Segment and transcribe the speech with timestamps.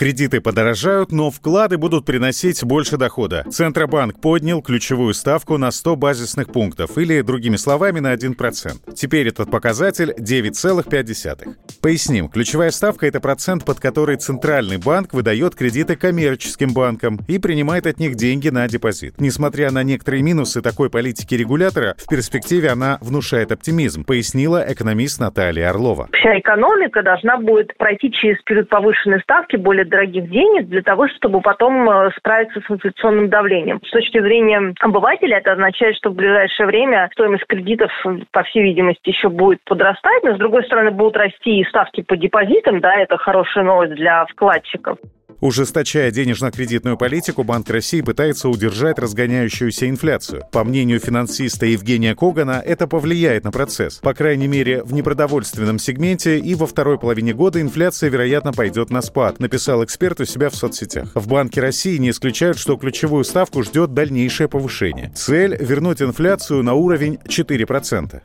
[0.00, 3.44] Кредиты подорожают, но вклады будут приносить больше дохода.
[3.50, 8.94] Центробанк поднял ключевую ставку на 100 базисных пунктов, или, другими словами, на 1%.
[8.94, 11.54] Теперь этот показатель 9,5.
[11.82, 17.86] Поясним, ключевая ставка— это процент, под который Центральный банк выдает кредиты коммерческим банкам и принимает
[17.86, 19.20] от них деньги на депозит.
[19.20, 25.68] Несмотря на некоторые минусы такой политики регулятора, в перспективе она внушает оптимизм, пояснила экономист Наталья
[25.68, 26.08] Орлова.
[26.14, 31.40] Вся экономика должна будет пройти через период повышенной ставки более дорогих денег для того, чтобы
[31.40, 33.80] потом э, справиться с инфляционным давлением.
[33.84, 37.90] С точки зрения обывателя это означает, что в ближайшее время стоимость кредитов,
[38.32, 42.16] по всей видимости, еще будет подрастать, но с другой стороны будут расти и ставки по
[42.16, 44.98] депозитам, да, это хорошая новость для вкладчиков.
[45.40, 50.42] Ужесточая денежно-кредитную политику, Банк России пытается удержать разгоняющуюся инфляцию.
[50.52, 53.96] По мнению финансиста Евгения Когана, это повлияет на процесс.
[53.96, 59.00] По крайней мере, в непродовольственном сегменте и во второй половине года инфляция, вероятно, пойдет на
[59.00, 61.08] спад, написал эксперт у себя в соцсетях.
[61.14, 65.10] В Банке России не исключают, что ключевую ставку ждет дальнейшее повышение.
[65.14, 68.22] Цель— вернуть инфляцию на уровень 4%.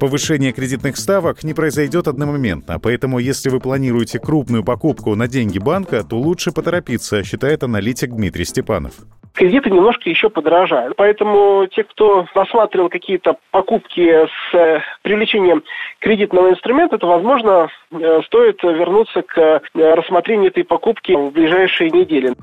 [0.00, 6.02] Повышение кредитных ставок не произойдет одномоментно, поэтому если вы планируете крупную покупку на деньги банка,
[6.02, 8.94] то лучше поторопиться, считает аналитик Дмитрий Степанов
[9.32, 10.96] кредиты немножко еще подорожают.
[10.96, 15.62] Поэтому те, кто рассматривал какие-то покупки с э, привлечением
[16.00, 19.60] кредитного инструмента, то, возможно, э, стоит вернуться к э,
[19.94, 22.34] рассмотрению этой покупки в ближайшие недели.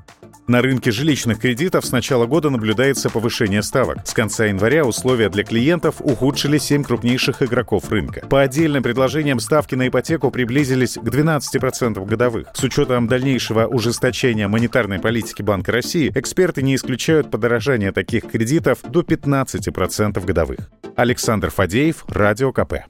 [0.48, 3.98] На рынке жилищных кредитов с начала года наблюдается повышение ставок.
[4.06, 8.26] С конца января условия для клиентов ухудшили 7 крупнейших игроков рынка.
[8.30, 12.48] По отдельным предложениям ставки на ипотеку приблизились к 12% годовых.
[12.54, 19.02] С учетом дальнейшего ужесточения монетарной политики Банка России, эксперты не исключают подорожание таких кредитов до
[19.02, 20.60] 15% годовых.
[20.96, 22.86] Александр Фадеев, Радио КП.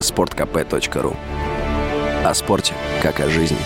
[0.00, 1.16] Спорткп.ру
[2.24, 3.56] О спорте, как о жизни.